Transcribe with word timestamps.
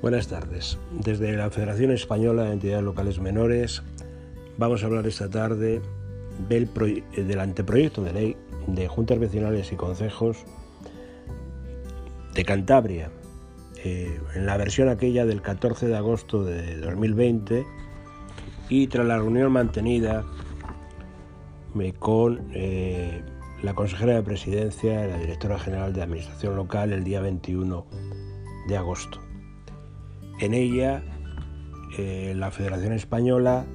Buenas 0.00 0.28
tardes. 0.28 0.78
Desde 0.92 1.36
la 1.36 1.50
Federación 1.50 1.90
Española 1.90 2.44
de 2.44 2.52
Entidades 2.52 2.84
Locales 2.84 3.18
Menores 3.18 3.82
vamos 4.56 4.82
a 4.82 4.86
hablar 4.86 5.08
esta 5.08 5.28
tarde 5.28 5.82
del, 6.48 6.70
del 7.16 7.40
anteproyecto 7.40 8.04
de 8.04 8.12
ley 8.12 8.36
de 8.68 8.86
juntas 8.86 9.18
vecinales 9.18 9.72
y 9.72 9.76
concejos 9.76 10.44
de 12.32 12.44
Cantabria, 12.44 13.10
eh, 13.82 14.20
en 14.36 14.46
la 14.46 14.56
versión 14.56 14.88
aquella 14.88 15.26
del 15.26 15.42
14 15.42 15.88
de 15.88 15.96
agosto 15.96 16.44
de 16.44 16.76
2020 16.76 17.66
y 18.68 18.86
tras 18.86 19.04
la 19.04 19.16
reunión 19.16 19.50
mantenida 19.50 20.24
con 21.98 22.50
eh, 22.54 23.20
la 23.64 23.74
consejera 23.74 24.14
de 24.14 24.22
presidencia 24.22 25.06
la 25.08 25.18
directora 25.18 25.58
general 25.58 25.92
de 25.92 26.02
administración 26.02 26.54
local 26.54 26.92
el 26.92 27.02
día 27.02 27.20
21 27.20 27.84
de 28.68 28.76
agosto. 28.76 29.27
En 30.40 30.54
ella, 30.54 31.02
eh, 31.98 32.32
la 32.36 32.52
Federación 32.52 32.92
Española 32.92 33.66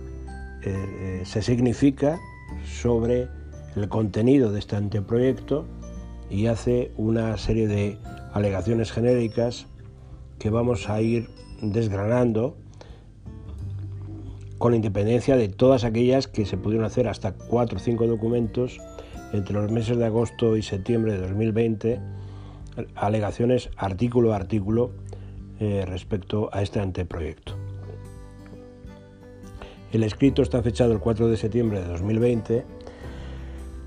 eh, 0.62 0.72
eh, 0.72 1.22
se 1.26 1.42
significa 1.42 2.20
sobre 2.66 3.28
el 3.76 3.90
contenido 3.90 4.52
de 4.52 4.60
este 4.60 4.78
anteproyecto 4.78 5.66
y 6.30 6.48
hace 6.48 6.92
una 6.96 7.36
serie 7.38 7.68
de 7.68 7.98
alegaciones 8.32 8.94
genéricas 8.94 9.68
que 10.40 10.50
vamos 10.50 10.90
a 10.90 11.02
ir 11.02 11.28
desgranando 11.62 12.56
con 14.58 14.74
independencia 14.74 15.36
de 15.36 15.50
todas 15.50 15.84
aquellas 15.84 16.28
que 16.28 16.46
se 16.46 16.56
pudieron 16.56 16.86
hacer 16.86 17.10
hasta 17.10 17.34
cuatro 17.34 17.78
o 17.78 17.82
cinco 17.82 18.08
documentos 18.08 18.80
entre 19.34 19.54
los 19.54 19.70
meses 19.70 19.98
de 19.98 20.06
agosto 20.06 20.56
y 20.56 20.62
septiembre 20.62 21.12
de 21.12 21.28
2020, 21.28 22.00
alegaciones 22.96 23.70
artículo 23.76 24.32
a 24.32 24.38
artículo 24.38 25.03
eh, 25.60 25.86
respecto 25.88 26.50
a 26.52 26.62
este 26.62 26.80
anteproyecto. 26.80 27.54
El 29.92 30.04
escrito 30.04 30.42
está 30.42 30.62
fechado 30.64 30.92
el 30.92 31.00
4 31.00 31.28
de 31.28 31.38
septiembre 31.38 31.82
de 31.82 31.88
2020 31.88 32.66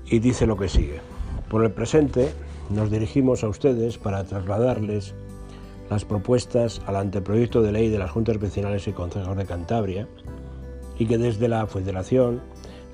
y 0.05 0.19
dice 0.19 0.45
lo 0.45 0.55
que 0.55 0.69
sigue. 0.69 1.01
Por 1.49 1.63
el 1.65 1.71
presente 1.71 2.31
nos 2.69 2.89
dirigimos 2.89 3.43
a 3.43 3.49
ustedes 3.49 3.97
para 3.97 4.23
trasladarles 4.23 5.13
las 5.89 6.05
propuestas 6.05 6.81
al 6.85 6.97
anteproyecto 6.97 7.61
de 7.61 7.71
ley 7.71 7.89
de 7.89 7.99
las 7.99 8.11
Juntas 8.11 8.39
Vecinales 8.39 8.87
y 8.87 8.93
Consejos 8.93 9.37
de 9.37 9.45
Cantabria 9.45 10.07
y 10.97 11.05
que 11.05 11.17
desde 11.17 11.47
la 11.47 11.65
Federación 11.67 12.41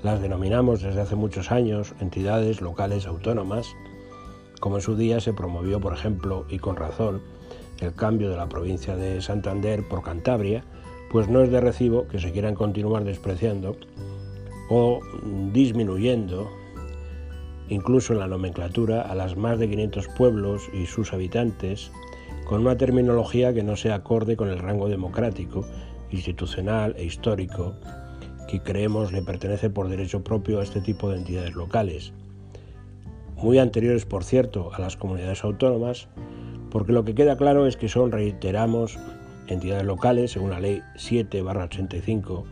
las 0.02 0.20
denominamos 0.20 0.82
desde 0.82 1.00
hace 1.00 1.16
muchos 1.16 1.50
años 1.50 1.94
entidades 2.00 2.60
locales 2.60 3.06
autónomas, 3.06 3.74
como 4.60 4.76
en 4.76 4.82
su 4.82 4.96
día 4.96 5.20
se 5.20 5.32
promovió, 5.32 5.80
por 5.80 5.94
ejemplo, 5.94 6.44
y 6.50 6.58
con 6.58 6.76
razón, 6.76 7.22
el 7.80 7.94
cambio 7.94 8.30
de 8.30 8.36
la 8.36 8.48
provincia 8.48 8.96
de 8.96 9.20
Santander 9.20 9.86
por 9.88 10.02
Cantabria, 10.02 10.64
pues 11.10 11.28
no 11.28 11.42
es 11.42 11.50
de 11.50 11.60
recibo 11.60 12.08
que 12.08 12.18
se 12.18 12.32
quieran 12.32 12.54
continuar 12.54 13.04
despreciando 13.04 13.76
o 14.68 15.00
disminuyendo, 15.52 16.50
incluso 17.68 18.12
en 18.12 18.20
la 18.20 18.26
nomenclatura, 18.26 19.02
a 19.02 19.14
las 19.14 19.36
más 19.36 19.58
de 19.58 19.68
500 19.68 20.08
pueblos 20.16 20.68
y 20.72 20.86
sus 20.86 21.12
habitantes, 21.12 21.90
con 22.46 22.60
una 22.60 22.76
terminología 22.76 23.54
que 23.54 23.62
no 23.62 23.76
sea 23.76 23.96
acorde 23.96 24.36
con 24.36 24.48
el 24.48 24.58
rango 24.58 24.88
democrático, 24.88 25.64
institucional 26.10 26.94
e 26.98 27.04
histórico 27.04 27.74
que 28.48 28.60
creemos 28.60 29.12
le 29.12 29.22
pertenece 29.22 29.70
por 29.70 29.88
derecho 29.88 30.22
propio 30.22 30.60
a 30.60 30.62
este 30.62 30.80
tipo 30.80 31.10
de 31.10 31.18
entidades 31.18 31.54
locales, 31.54 32.12
muy 33.36 33.58
anteriores, 33.58 34.06
por 34.06 34.24
cierto, 34.24 34.72
a 34.72 34.80
las 34.80 34.96
comunidades 34.96 35.44
autónomas, 35.44 36.08
porque 36.74 36.92
lo 36.92 37.04
que 37.04 37.14
queda 37.14 37.36
claro 37.36 37.68
es 37.68 37.76
que 37.76 37.88
son, 37.88 38.10
reiteramos, 38.10 38.98
entidades 39.46 39.84
locales 39.84 40.32
según 40.32 40.50
la 40.50 40.58
Ley 40.58 40.82
7-85, 40.96 42.42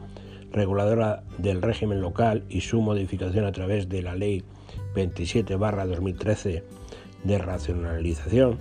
reguladora 0.52 1.24
del 1.38 1.60
régimen 1.60 2.00
local 2.00 2.44
y 2.48 2.60
su 2.60 2.80
modificación 2.80 3.46
a 3.46 3.50
través 3.50 3.88
de 3.88 4.00
la 4.00 4.14
Ley 4.14 4.44
27-2013 4.94 6.62
de 7.24 7.38
racionalización. 7.38 8.60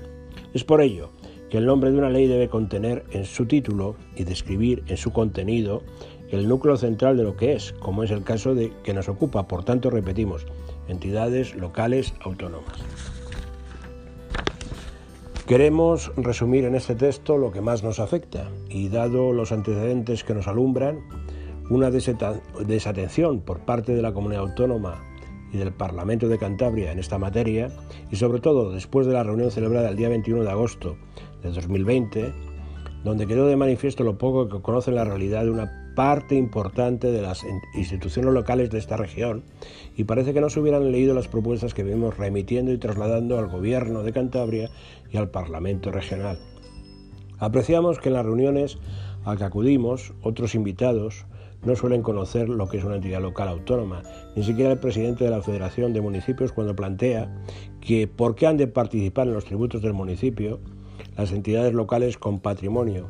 Es 0.55 0.63
por 0.63 0.81
ello 0.81 1.11
que 1.51 1.59
el 1.59 1.67
nombre 1.67 1.91
de 1.91 1.99
una 1.99 2.09
ley 2.09 2.25
debe 2.25 2.49
contener 2.49 3.03
en 3.11 3.25
su 3.25 3.45
título 3.45 3.95
y 4.15 4.23
describir 4.23 4.81
en 4.87 4.97
su 4.97 5.13
contenido 5.13 5.83
el 6.31 6.47
núcleo 6.47 6.75
central 6.75 7.17
de 7.17 7.23
lo 7.23 7.37
que 7.37 7.53
es, 7.53 7.73
como 7.73 8.03
es 8.03 8.09
el 8.09 8.23
caso 8.23 8.55
de 8.55 8.73
que 8.83 8.95
nos 8.95 9.09
ocupa, 9.09 9.47
por 9.47 9.63
tanto 9.63 9.91
repetimos, 9.91 10.47
entidades 10.87 11.53
locales 11.53 12.15
autónomas. 12.21 13.20
Queremos 15.51 16.13
resumir 16.15 16.63
en 16.63 16.75
este 16.75 16.95
texto 16.95 17.37
lo 17.37 17.51
que 17.51 17.59
más 17.59 17.83
nos 17.83 17.99
afecta 17.99 18.49
y 18.69 18.87
dado 18.87 19.33
los 19.33 19.51
antecedentes 19.51 20.23
que 20.23 20.33
nos 20.33 20.47
alumbran, 20.47 21.01
una 21.69 21.91
desatención 21.91 23.41
por 23.41 23.59
parte 23.59 23.93
de 23.93 24.01
la 24.01 24.13
comunidad 24.13 24.43
autónoma 24.43 25.03
y 25.51 25.57
del 25.57 25.73
Parlamento 25.73 26.29
de 26.29 26.37
Cantabria 26.37 26.93
en 26.93 26.99
esta 26.99 27.17
materia 27.17 27.67
y 28.09 28.15
sobre 28.15 28.39
todo 28.39 28.71
después 28.71 29.05
de 29.05 29.11
la 29.11 29.23
reunión 29.23 29.51
celebrada 29.51 29.89
el 29.89 29.97
día 29.97 30.07
21 30.07 30.41
de 30.45 30.51
agosto 30.51 30.95
de 31.43 31.51
2020, 31.51 32.31
donde 33.03 33.27
quedó 33.27 33.45
de 33.47 33.57
manifiesto 33.57 34.05
lo 34.05 34.17
poco 34.17 34.47
que 34.47 34.61
conoce 34.61 34.91
la 34.91 35.03
realidad 35.03 35.43
de 35.43 35.51
una 35.51 35.80
parte 35.95 36.35
importante 36.35 37.11
de 37.11 37.21
las 37.21 37.45
instituciones 37.73 38.33
locales 38.33 38.69
de 38.69 38.79
esta 38.79 38.97
región 38.97 39.43
y 39.95 40.05
parece 40.05 40.33
que 40.33 40.41
no 40.41 40.49
se 40.49 40.59
hubieran 40.59 40.91
leído 40.91 41.13
las 41.13 41.27
propuestas 41.27 41.73
que 41.73 41.83
vimos 41.83 42.17
remitiendo 42.17 42.71
y 42.71 42.77
trasladando 42.77 43.37
al 43.37 43.47
Gobierno 43.47 44.03
de 44.03 44.13
Cantabria 44.13 44.69
y 45.11 45.17
al 45.17 45.29
Parlamento 45.29 45.91
regional. 45.91 46.39
Apreciamos 47.39 47.99
que 47.99 48.09
en 48.09 48.13
las 48.15 48.25
reuniones 48.25 48.77
a 49.25 49.35
que 49.35 49.43
acudimos, 49.43 50.13
otros 50.21 50.55
invitados 50.55 51.25
no 51.63 51.75
suelen 51.75 52.01
conocer 52.01 52.49
lo 52.49 52.67
que 52.67 52.77
es 52.77 52.83
una 52.83 52.95
entidad 52.95 53.21
local 53.21 53.47
autónoma, 53.47 54.01
ni 54.35 54.43
siquiera 54.43 54.71
el 54.71 54.79
presidente 54.79 55.23
de 55.23 55.29
la 55.29 55.43
Federación 55.43 55.93
de 55.93 56.01
Municipios 56.01 56.51
cuando 56.51 56.75
plantea 56.75 57.31
que 57.81 58.07
por 58.07 58.35
qué 58.35 58.47
han 58.47 58.57
de 58.57 58.67
participar 58.67 59.27
en 59.27 59.33
los 59.33 59.45
tributos 59.45 59.81
del 59.81 59.93
municipio 59.93 60.59
las 61.17 61.31
entidades 61.31 61.73
locales 61.73 62.17
con 62.17 62.39
patrimonio 62.39 63.07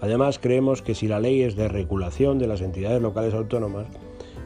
Además, 0.00 0.38
creemos 0.38 0.82
que 0.82 0.94
si 0.94 1.08
la 1.08 1.20
ley 1.20 1.42
es 1.42 1.56
de 1.56 1.68
regulación 1.68 2.38
de 2.38 2.46
las 2.46 2.60
entidades 2.60 3.02
locales 3.02 3.34
autónomas, 3.34 3.86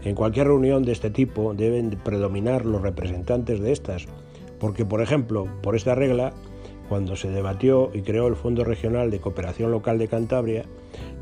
en 0.04 0.14
cualquier 0.14 0.48
reunión 0.48 0.82
de 0.82 0.92
este 0.92 1.10
tipo 1.10 1.54
deben 1.54 1.90
predominar 1.90 2.64
los 2.64 2.82
representantes 2.82 3.60
de 3.60 3.72
estas, 3.72 4.06
porque, 4.58 4.84
por 4.84 5.02
ejemplo, 5.02 5.46
por 5.62 5.76
esta 5.76 5.94
regla, 5.94 6.32
cuando 6.88 7.16
se 7.16 7.30
debatió 7.30 7.90
y 7.94 8.02
creó 8.02 8.26
el 8.26 8.36
Fondo 8.36 8.64
Regional 8.64 9.10
de 9.10 9.20
Cooperación 9.20 9.70
Local 9.70 9.98
de 9.98 10.08
Cantabria, 10.08 10.64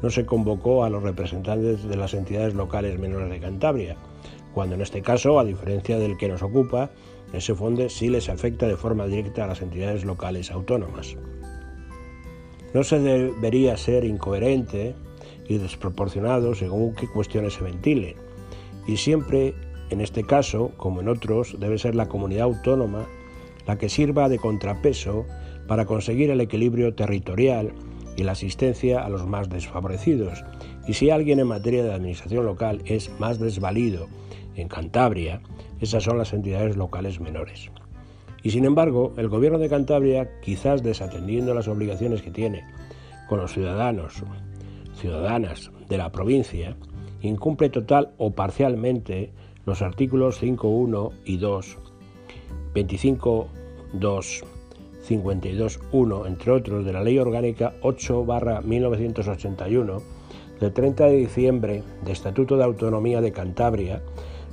no 0.02 0.10
se 0.10 0.26
convocó 0.26 0.84
a 0.84 0.90
los 0.90 1.02
representantes 1.02 1.84
de 1.84 1.96
las 1.96 2.14
entidades 2.14 2.54
locales 2.54 2.98
menores 2.98 3.30
de 3.30 3.40
Cantabria, 3.40 3.96
cuando 4.54 4.74
en 4.74 4.80
este 4.80 5.02
caso, 5.02 5.38
a 5.38 5.44
diferencia 5.44 5.98
del 5.98 6.16
que 6.16 6.28
nos 6.28 6.42
ocupa, 6.42 6.90
ese 7.32 7.54
fondo 7.54 7.88
sí 7.88 8.08
les 8.08 8.28
afecta 8.28 8.66
de 8.66 8.76
forma 8.76 9.06
directa 9.06 9.44
a 9.44 9.46
las 9.46 9.62
entidades 9.62 10.04
locales 10.04 10.50
autónomas. 10.50 11.16
No 12.74 12.84
se 12.84 12.98
debería 12.98 13.76
ser 13.76 14.04
incoherente 14.04 14.94
y 15.48 15.58
desproporcionado 15.58 16.54
según 16.54 16.94
qué 16.94 17.08
cuestiones 17.08 17.54
se 17.54 17.64
ventilen. 17.64 18.14
Y 18.86 18.96
siempre, 18.96 19.54
en 19.90 20.00
este 20.00 20.24
caso, 20.24 20.72
como 20.76 21.00
en 21.00 21.08
otros, 21.08 21.56
debe 21.58 21.78
ser 21.78 21.94
la 21.94 22.08
comunidad 22.08 22.44
autónoma 22.44 23.06
la 23.66 23.78
que 23.78 23.88
sirva 23.88 24.28
de 24.28 24.38
contrapeso 24.38 25.26
para 25.66 25.86
conseguir 25.86 26.30
el 26.30 26.40
equilibrio 26.40 26.94
territorial 26.94 27.72
y 28.16 28.24
la 28.24 28.32
asistencia 28.32 29.04
a 29.04 29.08
los 29.08 29.26
más 29.26 29.48
desfavorecidos. 29.48 30.44
Y 30.86 30.94
si 30.94 31.10
alguien 31.10 31.38
en 31.38 31.46
materia 31.46 31.84
de 31.84 31.92
administración 31.92 32.44
local 32.44 32.82
es 32.84 33.10
más 33.20 33.38
desvalido 33.38 34.08
en 34.56 34.68
Cantabria, 34.68 35.40
esas 35.80 36.02
son 36.02 36.18
las 36.18 36.32
entidades 36.32 36.76
locales 36.76 37.20
menores. 37.20 37.70
Y 38.42 38.50
sin 38.50 38.64
embargo, 38.64 39.12
el 39.16 39.28
gobierno 39.28 39.58
de 39.58 39.68
Cantabria, 39.68 40.40
quizás 40.40 40.82
desatendiendo 40.82 41.54
las 41.54 41.68
obligaciones 41.68 42.22
que 42.22 42.30
tiene 42.30 42.64
con 43.28 43.38
los 43.38 43.52
ciudadanos, 43.52 44.22
ciudadanas 44.94 45.70
de 45.88 45.98
la 45.98 46.10
provincia, 46.10 46.76
incumple 47.22 47.68
total 47.68 48.12
o 48.18 48.32
parcialmente 48.32 49.30
los 49.66 49.82
artículos 49.82 50.42
5.1 50.42 51.12
y 51.24 51.36
2, 51.36 51.78
25.2, 52.74 54.44
52.1, 55.08 56.26
entre 56.26 56.52
otros, 56.52 56.84
de 56.84 56.92
la 56.92 57.02
Ley 57.02 57.18
Orgánica 57.18 57.74
8 57.82 58.26
1981, 58.64 60.02
del 60.60 60.72
30 60.72 61.06
de 61.06 61.16
diciembre 61.16 61.82
de 62.04 62.12
Estatuto 62.12 62.56
de 62.56 62.64
Autonomía 62.64 63.20
de 63.20 63.32
Cantabria, 63.32 64.02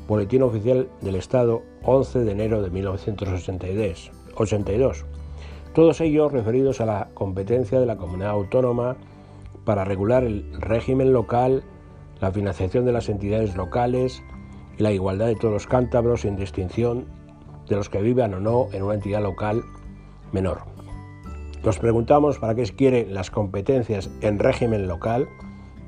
Boletín 0.08 0.42
Oficial 0.42 0.88
del 1.02 1.16
Estado 1.16 1.64
11 1.84 2.20
de 2.20 2.32
enero 2.32 2.62
de 2.62 2.70
1982. 2.70 5.06
Todos 5.74 6.00
ellos 6.00 6.32
referidos 6.32 6.80
a 6.80 6.86
la 6.86 7.10
competencia 7.14 7.80
de 7.80 7.86
la 7.86 7.98
comunidad 7.98 8.32
autónoma 8.32 8.96
para 9.66 9.84
regular 9.84 10.24
el 10.24 10.50
régimen 10.62 11.12
local, 11.12 11.64
la 12.22 12.32
financiación 12.32 12.86
de 12.86 12.94
las 12.94 13.10
entidades 13.10 13.58
locales 13.58 14.24
y 14.78 14.84
la 14.84 14.94
igualdad 14.94 15.28
de 15.28 15.36
todos 15.36 15.54
los 15.54 15.68
cántabros 15.68 16.22
sin 16.22 16.38
distinción 16.38 17.06
de 17.68 17.76
los 17.76 17.90
que 17.90 18.02
vivan 18.02 18.34
o 18.34 18.40
no 18.40 18.68
en 18.72 18.84
una 18.84 18.94
entidad 18.94 19.22
local 19.22 19.62
menor. 20.32 20.60
Nos 21.66 21.80
preguntamos 21.80 22.40
para 22.40 22.56
qué 22.56 22.64
quieren 22.64 23.14
las 23.14 23.30
competencias 23.30 24.10
en 24.22 24.40
régimen 24.40 24.88
local, 24.88 25.28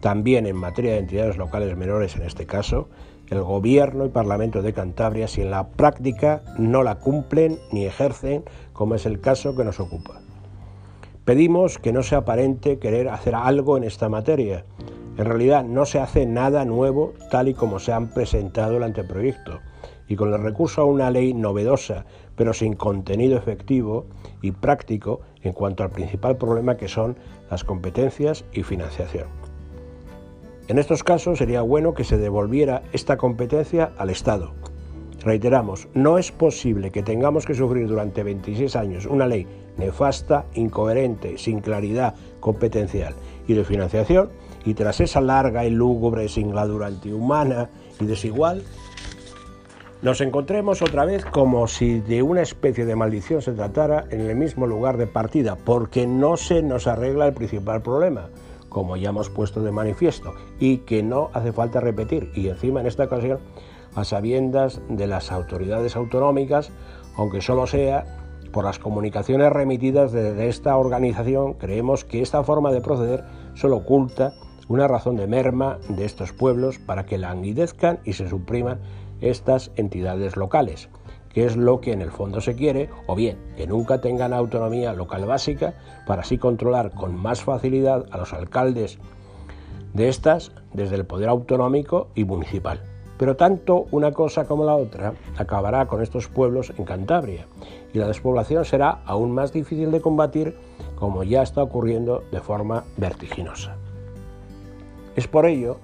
también 0.02 0.46
en 0.46 0.58
materia 0.58 0.92
de 0.92 1.00
entidades 1.00 1.38
locales 1.38 1.78
menores 1.78 2.18
en 2.18 2.24
este 2.24 2.46
caso, 2.46 2.90
el 3.30 3.44
Gobierno 3.44 4.06
y 4.06 4.10
Parlamento 4.10 4.62
de 4.62 4.74
Cantabria 4.74 5.28
si 5.28 5.42
en 5.42 5.52
la 5.52 5.70
práctica 5.70 6.42
no 6.58 6.84
la 6.84 6.96
cumplen 6.96 7.60
ni 7.72 7.86
ejercen, 7.86 8.44
como 8.74 8.96
es 8.96 9.06
el 9.06 9.20
caso 9.20 9.56
que 9.56 9.64
nos 9.64 9.80
ocupa. 9.80 10.22
Pedimos 11.26 11.78
que 11.78 11.94
no 11.94 12.02
se 12.02 12.16
aparente 12.16 12.80
querer 12.80 13.08
hacer 13.10 13.36
algo 13.36 13.78
en 13.78 13.84
esta 13.84 14.10
materia. 14.10 14.66
En 15.16 15.26
realidad 15.26 15.64
no 15.64 15.86
se 15.86 16.00
hace 16.00 16.26
nada 16.26 16.66
nuevo 16.66 17.14
tal 17.30 17.50
y 17.50 17.54
como 17.54 17.78
se 17.78 17.92
han 17.92 18.10
presentado 18.10 18.78
el 18.78 18.84
anteproyecto. 18.84 19.60
Y 20.08 20.16
con 20.16 20.34
el 20.34 20.42
recurso 20.42 20.82
a 20.82 20.86
una 20.86 21.12
ley 21.12 21.36
novedosa, 21.36 22.06
pero 22.36 22.52
sin 22.52 22.74
contenido 22.74 23.38
efectivo 23.38 24.08
y 24.42 24.54
práctico 24.54 25.22
en 25.44 25.54
cuanto 25.54 25.84
al 25.84 25.92
principal 25.92 26.38
problema 26.38 26.78
que 26.78 26.88
son 26.88 27.16
las 27.52 27.64
competencias 27.64 28.44
y 28.52 28.64
financiación. 28.64 29.39
En 30.70 30.78
estos 30.78 31.04
casos 31.04 31.40
sería 31.40 31.64
bueno 31.64 31.96
que 31.96 32.04
se 32.04 32.20
devolviera 32.20 32.84
esta 32.94 33.18
competencia 33.18 33.92
al 33.98 34.12
Estado. 34.12 34.52
Reiteramos, 35.24 35.88
no 35.96 36.20
es 36.20 36.32
posible 36.32 36.92
que 36.92 37.02
tengamos 37.02 37.48
que 37.48 37.56
sufrir 37.56 37.88
durante 37.88 38.22
26 38.22 38.76
años 38.76 39.08
una 39.08 39.26
ley 39.26 39.48
nefasta, 39.78 40.46
incoherente, 40.54 41.40
sin 41.40 41.62
claridad 41.62 42.14
competencial 42.40 43.16
y 43.48 43.56
de 43.56 43.66
financiación, 43.66 44.30
y 44.64 44.76
tras 44.76 45.00
esa 45.00 45.22
larga 45.22 45.66
y 45.66 45.72
lúgubre 45.72 46.30
singladura 46.30 46.86
antihumana 46.86 47.72
y 48.00 48.06
desigual, 48.06 48.62
nos 50.04 50.22
encontremos 50.22 50.84
otra 50.84 51.04
vez 51.04 51.26
como 51.26 51.68
si 51.68 52.00
de 52.00 52.22
una 52.22 52.44
especie 52.44 52.86
de 52.86 52.96
maldición 52.96 53.42
se 53.42 53.54
tratara 53.54 54.06
en 54.12 54.22
el 54.22 54.36
mismo 54.36 54.68
lugar 54.68 54.98
de 54.98 55.08
partida, 55.08 55.56
porque 55.56 56.06
no 56.06 56.38
se 56.38 56.62
nos 56.62 56.86
arregla 56.86 57.26
el 57.26 57.34
principal 57.34 57.82
problema, 57.82 58.30
como 58.70 58.98
ya 58.98 59.10
hemos 59.10 59.30
puesto 59.30 59.62
de 59.62 59.72
manifiesto, 59.72 60.34
y 60.60 60.78
que 60.80 61.04
no 61.04 61.30
hace 61.34 61.52
falta 61.52 61.80
repetir, 61.80 62.32
y 62.36 62.48
encima 62.48 62.82
en 62.82 62.88
esta 62.88 63.06
ocasión 63.06 63.40
a 63.96 64.04
sabiendas 64.04 64.82
de 64.90 65.08
las 65.08 65.32
autoridades 65.32 65.96
autonómicas, 65.96 66.72
aunque 67.18 67.42
solo 67.42 67.68
sea 67.68 68.06
por 68.52 68.66
las 68.66 68.80
comunicaciones 68.80 69.52
remitidas 69.52 70.12
desde 70.12 70.48
esta 70.48 70.78
organización, 70.78 71.54
creemos 71.54 72.06
que 72.06 72.22
esta 72.22 72.44
forma 72.44 72.72
de 72.72 72.82
proceder 72.82 73.24
solo 73.54 73.78
oculta 73.78 74.34
una 74.68 74.88
razón 74.88 75.16
de 75.16 75.28
merma 75.28 75.80
de 75.90 76.06
estos 76.06 76.32
pueblos 76.32 76.78
para 76.80 77.06
que 77.06 77.18
languidezcan 77.18 78.00
y 78.06 78.14
se 78.14 78.30
supriman 78.30 78.80
estas 79.22 79.72
entidades 79.76 80.38
locales, 80.38 80.90
que 81.34 81.46
es 81.46 81.56
lo 81.56 81.80
que 81.80 81.94
en 81.94 82.02
el 82.02 82.12
fondo 82.12 82.42
se 82.42 82.56
quiere, 82.56 82.90
o 83.08 83.16
bien 83.16 83.38
que 83.56 83.68
nunca 83.68 84.02
tengan 84.02 84.34
autonomía 84.34 84.94
local 84.94 85.26
básica 85.26 85.74
para 86.06 86.22
así 86.22 86.38
controlar 86.38 86.92
con 86.92 87.16
más 87.16 87.42
facilidad 87.42 88.06
a 88.12 88.18
los 88.18 88.34
alcaldes 88.34 89.00
de 89.94 90.10
estas 90.10 90.52
desde 90.74 90.96
el 90.96 91.06
poder 91.06 91.30
autonómico 91.30 92.08
y 92.16 92.26
municipal. 92.26 92.82
Pero 93.18 93.36
tanto 93.36 93.88
una 93.92 94.14
cosa 94.14 94.46
como 94.46 94.64
la 94.64 94.76
otra 94.76 95.14
acabará 95.38 95.88
con 95.88 96.02
estos 96.02 96.30
pueblos 96.30 96.72
en 96.78 96.86
Cantabria 96.86 97.48
y 97.94 97.98
la 97.98 98.08
despoblación 98.08 98.64
será 98.64 99.02
aún 99.06 99.32
más 99.32 99.52
difícil 99.52 99.92
de 99.92 100.00
combatir 100.00 100.56
como 100.96 101.24
ya 101.24 101.42
está 101.42 101.62
ocurriendo 101.62 102.24
de 102.32 102.40
forma 102.40 102.86
vertiginosa. 102.98 103.76
Es 105.16 105.28
por 105.28 105.46
ello 105.46 105.80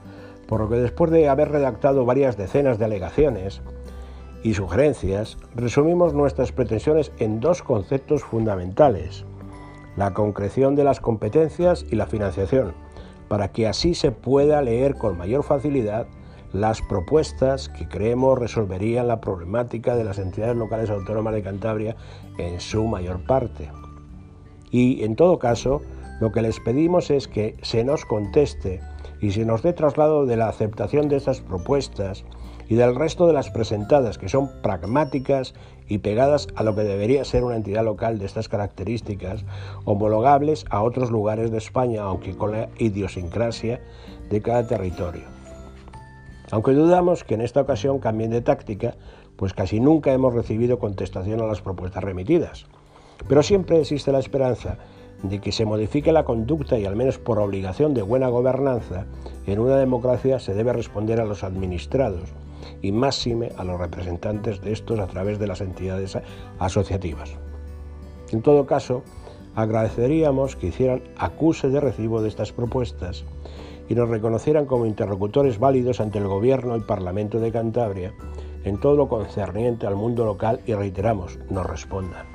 por 0.48 0.62
lo 0.62 0.70
que 0.70 0.76
después 0.76 1.12
de 1.12 1.28
haber 1.28 1.50
redactado 1.50 2.06
varias 2.06 2.38
decenas 2.38 2.78
de 2.78 2.86
alegaciones 2.86 3.62
y 4.46 4.54
sugerencias, 4.54 5.40
resumimos 5.56 6.14
nuestras 6.14 6.52
pretensiones 6.52 7.12
en 7.18 7.40
dos 7.40 7.64
conceptos 7.64 8.24
fundamentales, 8.24 9.26
la 9.98 10.14
concreción 10.14 10.76
de 10.76 10.84
las 10.84 11.00
competencias 11.00 11.84
y 11.90 11.96
la 11.96 12.06
financiación, 12.06 12.76
para 13.28 13.48
que 13.48 13.68
así 13.68 13.96
se 13.96 14.12
pueda 14.12 14.62
leer 14.62 15.00
con 15.00 15.18
mayor 15.18 15.42
facilidad 15.42 16.06
las 16.54 16.84
propuestas 16.84 17.70
que 17.70 17.88
creemos 17.88 18.38
resolverían 18.38 19.08
la 19.08 19.20
problemática 19.20 19.96
de 19.96 20.04
las 20.04 20.20
entidades 20.20 20.56
locales 20.56 20.92
autónomas 20.92 21.34
de 21.34 21.42
Cantabria 21.42 21.96
en 22.38 22.60
su 22.60 22.86
mayor 22.86 23.26
parte. 23.26 23.72
Y 24.70 25.04
en 25.06 25.16
todo 25.16 25.40
caso, 25.40 25.82
lo 26.22 26.32
que 26.32 26.44
les 26.44 26.60
pedimos 26.60 27.10
es 27.10 27.28
que 27.28 27.58
se 27.64 27.84
nos 27.84 28.06
conteste 28.06 28.80
y 29.22 29.32
se 29.32 29.44
nos 29.44 29.64
dé 29.64 29.74
traslado 29.74 30.28
de 30.28 30.38
la 30.38 30.50
aceptación 30.50 31.10
de 31.10 31.16
estas 31.16 31.42
propuestas 31.42 32.24
y 32.68 32.76
del 32.76 32.96
resto 32.96 33.28
de 33.28 33.34
las 33.34 33.50
presentadas, 33.50 34.18
que 34.18 34.30
son 34.30 34.50
pragmáticas 34.62 35.54
y 35.88 36.00
pegadas 36.00 36.48
a 36.56 36.64
lo 36.64 36.76
que 36.76 36.84
debería 36.84 37.24
ser 37.26 37.44
una 37.44 37.56
entidad 37.56 37.84
local 37.84 38.18
de 38.18 38.26
estas 38.26 38.50
características, 38.50 39.44
homologables 39.84 40.66
a 40.70 40.82
otros 40.82 41.12
lugares 41.12 41.52
de 41.52 41.60
España, 41.60 42.04
aunque 42.04 42.36
con 42.36 42.52
la 42.52 42.70
idiosincrasia 42.80 43.82
de 44.30 44.42
cada 44.42 44.66
territorio. 44.68 45.24
Aunque 46.52 46.74
dudamos 46.74 47.24
que 47.24 47.36
en 47.36 47.42
esta 47.42 47.62
ocasión 47.62 48.00
cambien 48.00 48.32
de 48.32 48.42
táctica, 48.42 48.96
pues 49.36 49.54
casi 49.54 49.80
nunca 49.80 50.14
hemos 50.14 50.34
recibido 50.34 50.80
contestación 50.80 51.42
a 51.42 51.48
las 51.48 51.62
propuestas 51.62 52.04
remitidas. 52.04 52.66
Pero 53.28 53.44
siempre 53.44 53.80
existe 53.80 54.12
la 54.12 54.20
esperanza 54.20 54.78
de 55.24 55.40
que 55.40 55.52
se 55.52 55.66
modifique 55.66 56.12
la 56.12 56.26
conducta 56.26 56.78
y 56.78 56.86
al 56.86 56.96
menos 56.96 57.18
por 57.18 57.40
obligación 57.40 57.94
de 57.94 58.02
buena 58.02 58.28
gobernanza, 58.28 59.06
en 59.48 59.60
una 59.60 59.78
democracia 59.78 60.40
se 60.40 60.54
debe 60.54 60.74
responder 60.74 61.20
a 61.20 61.26
los 61.26 61.44
administrados 61.44 62.34
y 62.82 62.92
máxime 62.92 63.52
a 63.58 63.64
los 63.64 63.80
representantes 63.80 64.62
de 64.62 64.72
estos 64.72 65.00
a 65.00 65.08
través 65.08 65.40
de 65.40 65.48
las 65.48 65.62
entidades 65.62 66.18
asociativas. 66.60 67.32
En 68.32 68.42
todo 68.42 68.66
caso, 68.66 69.04
agradeceríamos 69.56 70.56
que 70.56 70.68
hicieran 70.68 71.04
acuse 71.18 71.70
de 71.70 71.80
recibo 71.80 72.22
de 72.22 72.30
estas 72.30 72.52
propuestas 72.52 73.24
y 73.88 73.96
nos 73.96 74.10
reconocieran 74.10 74.66
como 74.66 74.86
interlocutores 74.86 75.60
válidos 75.60 76.00
ante 76.00 76.18
el 76.18 76.28
Gobierno 76.28 76.76
y 76.76 76.82
Parlamento 76.82 77.40
de 77.40 77.52
Cantabria 77.52 78.14
en 78.64 78.80
todo 78.80 78.96
lo 78.96 79.08
concerniente 79.08 79.86
al 79.86 79.96
mundo 79.96 80.26
local 80.26 80.60
y 80.66 80.74
reiteramos, 80.74 81.38
nos 81.50 81.66
respondan. 81.66 82.35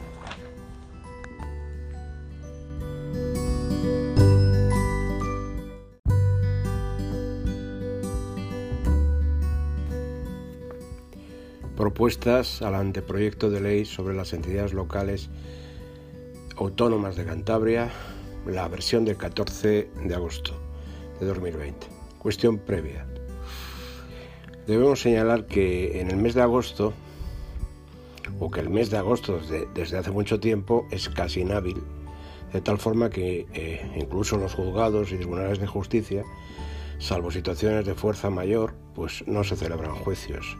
Propuestas 11.80 12.60
al 12.60 12.74
anteproyecto 12.74 13.48
de 13.48 13.58
ley 13.58 13.86
sobre 13.86 14.14
las 14.14 14.34
entidades 14.34 14.74
locales 14.74 15.30
autónomas 16.58 17.16
de 17.16 17.24
Cantabria, 17.24 17.90
la 18.46 18.68
versión 18.68 19.06
del 19.06 19.16
14 19.16 19.88
de 20.04 20.14
agosto 20.14 20.52
de 21.20 21.24
2020. 21.24 21.86
Cuestión 22.18 22.58
previa. 22.58 23.06
Debemos 24.66 25.00
señalar 25.00 25.46
que 25.46 26.02
en 26.02 26.10
el 26.10 26.18
mes 26.18 26.34
de 26.34 26.42
agosto, 26.42 26.92
o 28.38 28.50
que 28.50 28.60
el 28.60 28.68
mes 28.68 28.90
de 28.90 28.98
agosto 28.98 29.40
desde, 29.74 29.96
hace 29.96 30.10
mucho 30.10 30.38
tiempo 30.38 30.86
es 30.90 31.08
casi 31.08 31.40
inhábil, 31.40 31.82
de 32.52 32.60
tal 32.60 32.76
forma 32.76 33.08
que 33.08 33.46
eh, 33.54 33.90
incluso 33.96 34.36
los 34.36 34.52
juzgados 34.52 35.12
y 35.12 35.16
tribunales 35.16 35.58
de 35.58 35.66
justicia, 35.66 36.24
salvo 36.98 37.30
situaciones 37.30 37.86
de 37.86 37.94
fuerza 37.94 38.28
mayor, 38.28 38.74
pues 38.94 39.26
no 39.26 39.44
se 39.44 39.56
celebran 39.56 39.94
juicios, 39.94 40.58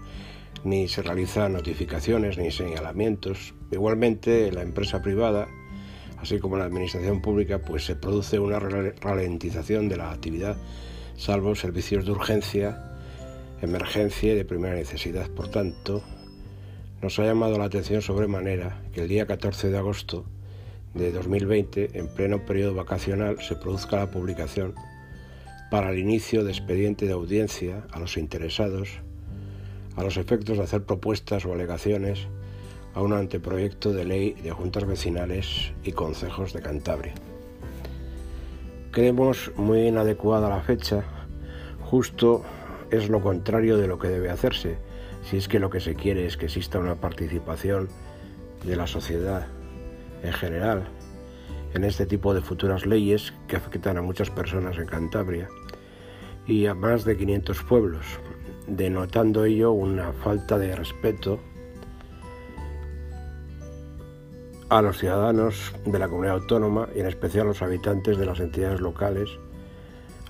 ni 0.64 0.88
se 0.88 1.02
realizan 1.02 1.52
notificaciones 1.52 2.38
ni 2.38 2.50
señalamientos. 2.50 3.54
Igualmente, 3.70 4.52
la 4.52 4.62
empresa 4.62 5.02
privada 5.02 5.48
así 6.20 6.38
como 6.38 6.56
la 6.56 6.64
administración 6.64 7.20
pública, 7.20 7.60
pues 7.60 7.84
se 7.84 7.96
produce 7.96 8.38
una 8.38 8.58
ralentización 8.58 9.88
de 9.88 9.96
la 9.96 10.10
actividad, 10.10 10.56
salvo 11.16 11.54
servicios 11.54 12.04
de 12.04 12.12
urgencia, 12.12 12.98
emergencia 13.62 14.32
y 14.32 14.36
de 14.36 14.44
primera 14.44 14.74
necesidad. 14.74 15.30
Por 15.30 15.48
tanto, 15.48 16.02
nos 17.02 17.18
ha 17.18 17.24
llamado 17.24 17.58
la 17.58 17.64
atención 17.64 18.02
sobremanera 18.02 18.82
que 18.92 19.02
el 19.02 19.08
día 19.08 19.26
14 19.26 19.70
de 19.70 19.78
agosto 19.78 20.26
de 20.94 21.12
2020, 21.12 21.98
en 21.98 22.08
pleno 22.08 22.44
periodo 22.44 22.74
vacacional, 22.74 23.40
se 23.40 23.56
produzca 23.56 23.96
la 23.96 24.10
publicación 24.10 24.74
para 25.70 25.90
el 25.90 25.98
inicio 25.98 26.44
de 26.44 26.50
expediente 26.50 27.06
de 27.06 27.12
audiencia 27.12 27.86
a 27.92 27.98
los 27.98 28.16
interesados, 28.16 29.00
a 30.00 30.02
los 30.04 30.16
efectos 30.16 30.56
de 30.56 30.64
hacer 30.64 30.82
propuestas 30.84 31.44
o 31.44 31.52
alegaciones 31.52 32.26
a 32.94 33.02
un 33.02 33.12
anteproyecto 33.12 33.92
de 33.92 34.06
ley 34.06 34.32
de 34.32 34.50
juntas 34.50 34.86
vecinales 34.86 35.72
y 35.84 35.92
concejos 35.92 36.54
de 36.54 36.62
Cantabria. 36.62 37.14
Creemos 38.92 39.52
muy 39.56 39.88
inadecuada 39.88 40.48
la 40.48 40.62
fecha, 40.62 41.04
justo 41.82 42.42
es 42.90 43.10
lo 43.10 43.20
contrario 43.20 43.76
de 43.76 43.86
lo 43.86 43.98
que 43.98 44.08
debe 44.08 44.30
hacerse, 44.30 44.78
si 45.22 45.36
es 45.36 45.48
que 45.48 45.60
lo 45.60 45.68
que 45.68 45.80
se 45.80 45.94
quiere 45.94 46.24
es 46.26 46.38
que 46.38 46.46
exista 46.46 46.78
una 46.78 46.94
participación 46.94 47.88
de 48.64 48.76
la 48.76 48.86
sociedad 48.86 49.46
en 50.22 50.32
general 50.32 50.88
en 51.74 51.84
este 51.84 52.06
tipo 52.06 52.32
de 52.32 52.40
futuras 52.40 52.86
leyes 52.86 53.34
que 53.46 53.56
afectan 53.56 53.98
a 53.98 54.02
muchas 54.02 54.30
personas 54.30 54.78
en 54.78 54.86
Cantabria 54.86 55.48
y 56.46 56.66
a 56.66 56.74
más 56.74 57.04
de 57.04 57.16
500 57.16 57.62
pueblos, 57.64 58.06
denotando 58.66 59.44
ello 59.44 59.72
una 59.72 60.12
falta 60.12 60.58
de 60.58 60.74
respeto 60.76 61.40
a 64.68 64.82
los 64.82 64.98
ciudadanos 64.98 65.74
de 65.84 65.98
la 65.98 66.08
comunidad 66.08 66.36
autónoma 66.36 66.88
y 66.94 67.00
en 67.00 67.06
especial 67.06 67.46
a 67.46 67.48
los 67.48 67.62
habitantes 67.62 68.18
de 68.18 68.26
las 68.26 68.38
entidades 68.38 68.80
locales 68.80 69.30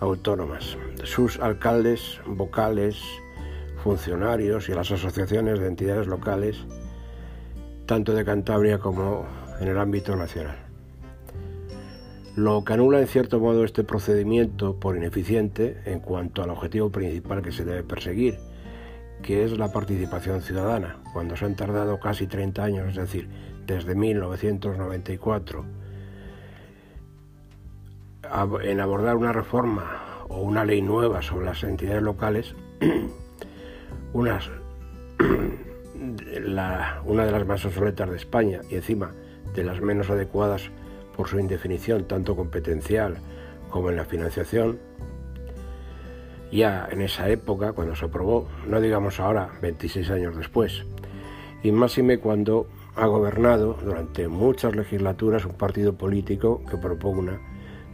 autónomas, 0.01 0.79
sus 1.05 1.39
alcaldes, 1.41 2.21
vocales, 2.25 2.97
funcionarios 3.85 4.69
y 4.71 4.73
las 4.73 4.91
asociaciones 4.91 5.61
de 5.61 5.67
entidades 5.67 6.07
locales, 6.07 6.57
tanto 7.85 8.15
de 8.15 8.25
Cantabria 8.25 8.79
como 8.79 9.27
en 9.61 9.69
el 9.69 9.79
ámbito 9.79 10.17
nacional. 10.17 10.70
Lo 12.37 12.65
que 12.65 12.73
anula 12.75 13.01
en 13.01 13.09
cierto 13.09 13.41
modo 13.41 13.65
este 13.65 13.83
procedimiento 13.83 14.79
por 14.79 14.97
ineficiente 14.97 15.81
en 15.85 15.99
cuanto 15.99 16.43
al 16.43 16.51
objetivo 16.51 16.91
principal 16.91 17.43
que 17.43 17.51
se 17.51 17.65
debe 17.65 17.83
perseguir, 17.83 18.39
que 19.21 19.45
es 19.45 19.59
la 19.59 19.73
participación 19.73 20.41
ciudadana, 20.41 20.99
cuando 21.13 21.37
se 21.37 21.45
han 21.45 21.57
tardado 21.57 21.99
casi 21.99 22.29
30 22.29 22.63
años, 22.63 22.89
es 22.91 22.95
decir, 22.97 23.29
desde 23.67 23.97
1994, 23.97 25.65
en 28.63 28.81
abordar 28.81 29.17
una 29.17 29.33
reforma 29.33 30.25
o 30.29 30.41
una 30.43 30.65
ley 30.65 30.83
nueva 30.83 31.23
sobre 31.23 31.47
las 31.47 31.65
entidades 31.65 32.03
locales, 32.03 32.55
una 34.13 34.39
de 37.25 37.33
las 37.33 37.47
más 37.47 37.65
obsoletas 37.65 38.09
de 38.09 38.17
España 38.17 38.61
y 38.71 38.77
encima 38.77 39.13
de 39.55 39.65
las 39.65 39.81
menos 39.81 40.11
adecuadas 40.11 40.71
por 41.21 41.29
su 41.29 41.39
indefinición 41.39 42.05
tanto 42.05 42.35
competencial 42.35 43.19
como 43.69 43.91
en 43.91 43.97
la 43.97 44.07
financiación, 44.07 44.79
ya 46.51 46.89
en 46.91 47.03
esa 47.03 47.29
época, 47.29 47.75
cuando 47.75 47.95
se 47.95 48.07
aprobó, 48.07 48.49
no 48.67 48.81
digamos 48.81 49.21
ahora, 49.21 49.51
26 49.61 50.09
años 50.13 50.35
después, 50.35 50.87
y 51.63 51.73
máxime 51.73 52.21
cuando 52.21 52.69
ha 52.97 53.05
gobernado 53.05 53.77
durante 53.85 54.29
muchas 54.29 54.75
legislaturas 54.75 55.45
un 55.45 55.59
partido 55.59 55.93
político 55.93 56.63
que 56.71 56.79
propugna 56.79 57.39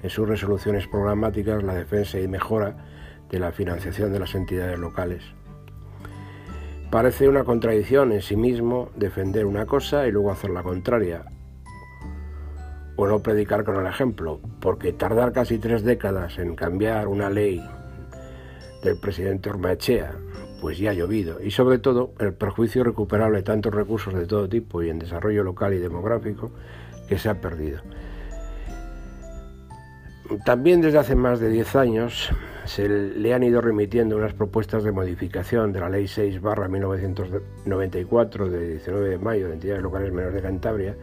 en 0.04 0.08
sus 0.08 0.28
resoluciones 0.28 0.86
programáticas 0.86 1.64
la 1.64 1.74
defensa 1.74 2.20
y 2.20 2.28
mejora 2.28 2.76
de 3.28 3.40
la 3.40 3.50
financiación 3.50 4.12
de 4.12 4.20
las 4.20 4.36
entidades 4.36 4.78
locales. 4.78 5.24
Parece 6.92 7.28
una 7.28 7.42
contradicción 7.42 8.12
en 8.12 8.22
sí 8.22 8.36
mismo 8.36 8.90
defender 8.94 9.46
una 9.46 9.66
cosa 9.66 10.06
y 10.06 10.12
luego 10.12 10.30
hacer 10.30 10.50
la 10.50 10.62
contraria, 10.62 11.24
o 12.96 13.06
no 13.06 13.22
predicar 13.22 13.64
con 13.64 13.76
el 13.76 13.86
ejemplo, 13.86 14.40
porque 14.60 14.92
tardar 14.92 15.32
casi 15.32 15.58
tres 15.58 15.84
décadas 15.84 16.38
en 16.38 16.56
cambiar 16.56 17.08
una 17.08 17.30
ley 17.30 17.62
del 18.82 18.98
presidente 18.98 19.48
Ormaechea, 19.50 20.16
pues 20.60 20.78
ya 20.78 20.90
ha 20.90 20.94
llovido, 20.94 21.40
y 21.42 21.50
sobre 21.50 21.78
todo 21.78 22.12
el 22.18 22.32
perjuicio 22.32 22.84
recuperable 22.84 23.38
de 23.38 23.44
tantos 23.44 23.74
recursos 23.74 24.14
de 24.14 24.26
todo 24.26 24.48
tipo 24.48 24.82
y 24.82 24.88
en 24.88 24.98
desarrollo 24.98 25.44
local 25.44 25.74
y 25.74 25.78
demográfico 25.78 26.50
que 27.08 27.18
se 27.18 27.28
ha 27.28 27.40
perdido. 27.40 27.80
También 30.44 30.80
desde 30.80 30.98
hace 30.98 31.14
más 31.14 31.38
de 31.38 31.50
10 31.50 31.76
años 31.76 32.30
se 32.64 32.88
le 32.88 33.32
han 33.32 33.44
ido 33.44 33.60
remitiendo 33.60 34.16
unas 34.16 34.34
propuestas 34.34 34.82
de 34.82 34.90
modificación 34.90 35.72
de 35.72 35.78
la 35.78 35.88
Ley 35.88 36.08
6 36.08 36.42
1994 36.42 38.50
de 38.50 38.70
19 38.70 39.08
de 39.08 39.18
mayo 39.18 39.46
de 39.46 39.54
entidades 39.54 39.84
locales 39.84 40.12
menores 40.12 40.34
de 40.34 40.42
Cantabria 40.42 40.96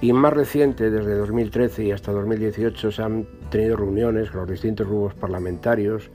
y 0.00 0.12
más 0.12 0.32
reciente, 0.32 0.90
desde 0.90 1.14
2013 1.14 1.84
y 1.84 1.92
hasta 1.92 2.12
2018, 2.12 2.92
se 2.92 3.02
han 3.02 3.26
tenido 3.50 3.76
reuniones 3.76 4.30
con 4.30 4.40
los 4.40 4.50
distintos 4.50 4.86
grupos 4.86 5.14
parlamentarios 5.14 6.10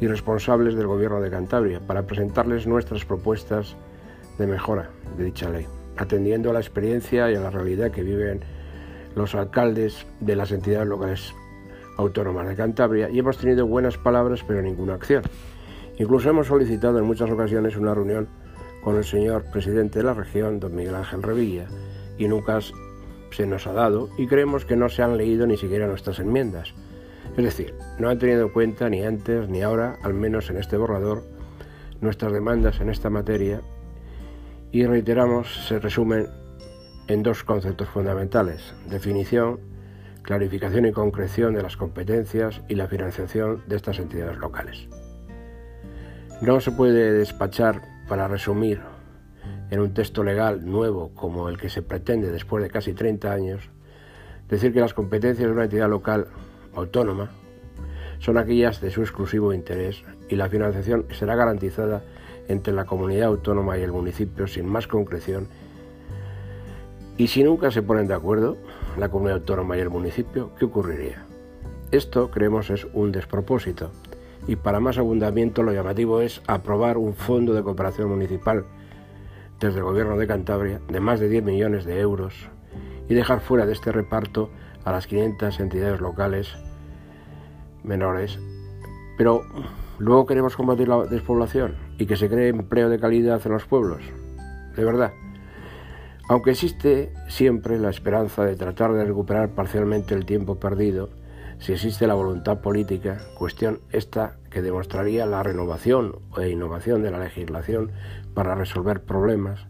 y 0.00 0.06
responsables 0.06 0.76
del 0.76 0.86
Gobierno 0.86 1.20
de 1.20 1.30
Cantabria 1.30 1.80
para 1.80 2.06
presentarles 2.06 2.66
nuestras 2.66 3.04
propuestas 3.04 3.76
de 4.38 4.46
mejora 4.46 4.90
de 5.16 5.24
dicha 5.24 5.48
ley, 5.48 5.66
atendiendo 5.96 6.50
a 6.50 6.52
la 6.52 6.60
experiencia 6.60 7.30
y 7.30 7.34
a 7.34 7.40
la 7.40 7.50
realidad 7.50 7.90
que 7.90 8.02
viven 8.02 8.44
los 9.16 9.34
alcaldes 9.34 10.06
de 10.20 10.36
las 10.36 10.52
entidades 10.52 10.86
locales 10.86 11.34
autónomas 11.96 12.46
de 12.46 12.54
Cantabria 12.54 13.08
y 13.08 13.18
hemos 13.18 13.38
tenido 13.38 13.66
buenas 13.66 13.96
palabras 13.96 14.44
pero 14.46 14.62
ninguna 14.62 14.94
acción. 14.94 15.22
Incluso 15.98 16.28
hemos 16.28 16.46
solicitado 16.46 16.98
en 16.98 17.06
muchas 17.06 17.30
ocasiones 17.30 17.76
una 17.76 17.94
reunión 17.94 18.28
con 18.84 18.96
el 18.96 19.04
señor 19.04 19.44
presidente 19.50 19.98
de 19.98 20.04
la 20.04 20.14
región, 20.14 20.60
don 20.60 20.76
Miguel 20.76 20.94
Ángel 20.94 21.22
Revilla, 21.22 21.66
y 22.18 22.28
nunca 22.28 22.58
se 23.36 23.46
nos 23.46 23.66
ha 23.66 23.72
dado 23.74 24.08
y 24.16 24.26
creemos 24.26 24.64
que 24.64 24.76
no 24.76 24.88
se 24.88 25.02
han 25.02 25.18
leído 25.18 25.46
ni 25.46 25.58
siquiera 25.58 25.86
nuestras 25.86 26.18
enmiendas. 26.20 26.72
Es 27.36 27.44
decir, 27.44 27.74
no 27.98 28.08
han 28.08 28.18
tenido 28.18 28.46
en 28.46 28.48
cuenta 28.48 28.88
ni 28.88 29.02
antes 29.02 29.50
ni 29.50 29.60
ahora, 29.60 29.98
al 30.02 30.14
menos 30.14 30.48
en 30.48 30.56
este 30.56 30.78
borrador, 30.78 31.22
nuestras 32.00 32.32
demandas 32.32 32.80
en 32.80 32.88
esta 32.88 33.10
materia 33.10 33.60
y 34.72 34.86
reiteramos, 34.86 35.66
se 35.68 35.78
resumen 35.78 36.28
en 37.08 37.22
dos 37.22 37.44
conceptos 37.44 37.88
fundamentales, 37.90 38.74
definición, 38.88 39.60
clarificación 40.22 40.86
y 40.86 40.92
concreción 40.92 41.54
de 41.54 41.62
las 41.62 41.76
competencias 41.76 42.62
y 42.68 42.74
la 42.74 42.88
financiación 42.88 43.62
de 43.66 43.76
estas 43.76 43.98
entidades 43.98 44.38
locales. 44.38 44.88
No 46.40 46.58
se 46.60 46.72
puede 46.72 47.12
despachar 47.12 47.82
para 48.08 48.28
resumir 48.28 48.80
en 49.70 49.80
un 49.80 49.94
texto 49.94 50.22
legal 50.22 50.64
nuevo 50.64 51.10
como 51.14 51.48
el 51.48 51.58
que 51.58 51.68
se 51.68 51.82
pretende 51.82 52.30
después 52.30 52.62
de 52.62 52.70
casi 52.70 52.92
30 52.92 53.32
años, 53.32 53.70
decir 54.48 54.72
que 54.72 54.80
las 54.80 54.94
competencias 54.94 55.48
de 55.48 55.52
una 55.52 55.64
entidad 55.64 55.88
local 55.88 56.28
autónoma 56.74 57.30
son 58.18 58.38
aquellas 58.38 58.80
de 58.80 58.90
su 58.90 59.02
exclusivo 59.02 59.52
interés 59.52 60.04
y 60.28 60.36
la 60.36 60.48
financiación 60.48 61.06
será 61.10 61.34
garantizada 61.34 62.02
entre 62.48 62.72
la 62.72 62.84
comunidad 62.84 63.28
autónoma 63.28 63.76
y 63.78 63.82
el 63.82 63.92
municipio 63.92 64.46
sin 64.46 64.66
más 64.66 64.86
concreción. 64.86 65.48
Y 67.18 67.28
si 67.28 67.42
nunca 67.42 67.70
se 67.70 67.82
ponen 67.82 68.06
de 68.06 68.14
acuerdo, 68.14 68.56
la 68.98 69.08
comunidad 69.08 69.38
autónoma 69.38 69.76
y 69.76 69.80
el 69.80 69.90
municipio, 69.90 70.52
¿qué 70.58 70.66
ocurriría? 70.66 71.24
Esto 71.90 72.30
creemos 72.30 72.70
es 72.70 72.86
un 72.92 73.12
despropósito 73.12 73.90
y 74.46 74.56
para 74.56 74.80
más 74.80 74.98
abundamiento 74.98 75.62
lo 75.62 75.72
llamativo 75.72 76.20
es 76.20 76.42
aprobar 76.46 76.98
un 76.98 77.14
fondo 77.14 77.52
de 77.52 77.62
cooperación 77.62 78.08
municipal 78.08 78.64
desde 79.60 79.78
el 79.78 79.84
gobierno 79.84 80.16
de 80.16 80.26
Cantabria 80.26 80.80
de 80.88 81.00
más 81.00 81.20
de 81.20 81.28
10 81.28 81.44
millones 81.44 81.84
de 81.84 82.00
euros 82.00 82.48
y 83.08 83.14
dejar 83.14 83.40
fuera 83.40 83.66
de 83.66 83.72
este 83.72 83.92
reparto 83.92 84.50
a 84.84 84.92
las 84.92 85.06
500 85.06 85.60
entidades 85.60 86.00
locales 86.00 86.54
menores, 87.82 88.38
pero 89.16 89.42
luego 89.98 90.26
queremos 90.26 90.56
combatir 90.56 90.88
la 90.88 91.04
despoblación 91.06 91.76
y 91.98 92.06
que 92.06 92.16
se 92.16 92.28
cree 92.28 92.48
empleo 92.48 92.88
de 92.88 92.98
calidad 92.98 93.40
en 93.44 93.52
los 93.52 93.64
pueblos. 93.64 94.02
De 94.76 94.84
verdad. 94.84 95.12
Aunque 96.28 96.50
existe 96.50 97.12
siempre 97.28 97.78
la 97.78 97.90
esperanza 97.90 98.44
de 98.44 98.56
tratar 98.56 98.92
de 98.92 99.04
recuperar 99.04 99.50
parcialmente 99.50 100.12
el 100.14 100.26
tiempo 100.26 100.56
perdido, 100.56 101.08
si 101.58 101.72
existe 101.72 102.06
la 102.06 102.14
voluntad 102.14 102.60
política, 102.60 103.18
cuestión 103.38 103.80
esta 103.90 104.36
que 104.50 104.62
demostraría 104.62 105.26
la 105.26 105.42
renovación 105.42 106.16
e 106.38 106.48
innovación 106.50 107.02
de 107.02 107.10
la 107.10 107.18
legislación 107.18 107.92
para 108.34 108.54
resolver 108.54 109.02
problemas 109.02 109.66